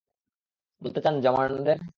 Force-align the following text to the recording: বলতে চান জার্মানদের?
বলতে 0.81 0.99
চান 1.01 1.15
জার্মানদের? 1.21 1.77